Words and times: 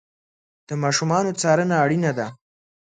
د 0.67 0.69
ماشومانو 0.83 1.31
څارنه 1.41 1.75
اړینه 1.83 2.11
ده. 2.17 2.27